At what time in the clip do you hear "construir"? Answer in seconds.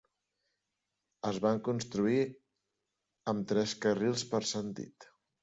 1.67-2.23